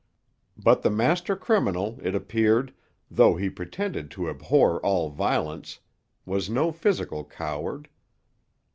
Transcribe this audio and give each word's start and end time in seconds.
But 0.57 0.81
the 0.81 0.89
master 0.89 1.35
criminal, 1.35 1.99
it 2.01 2.15
appeared, 2.15 2.73
though 3.11 3.35
he 3.35 3.51
pretended 3.51 4.09
to 4.09 4.31
abhor 4.31 4.83
all 4.83 5.11
violence, 5.11 5.77
was 6.25 6.49
no 6.49 6.71
physical 6.71 7.23
coward. 7.23 7.87